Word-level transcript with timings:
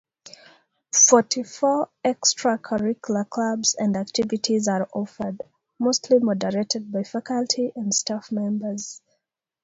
Forty-four 1.09 1.87
extracurricular 2.03 3.29
clubs 3.29 3.75
and 3.77 3.95
activities 3.95 4.67
are 4.67 4.89
offered, 4.93 5.43
mostly 5.77 6.17
moderated 6.17 6.91
by 6.91 7.03
faculty 7.03 7.71
and 7.75 7.93
staff 7.93 8.31
members. 8.31 8.99